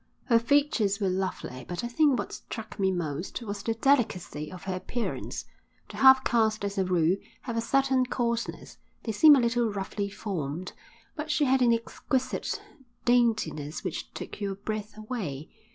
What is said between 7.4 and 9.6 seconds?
have a certain coarseness, they seem a